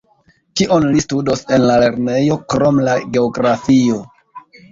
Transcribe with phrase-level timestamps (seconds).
[0.59, 4.01] Kion li studos en la lernejo, krom la geografio?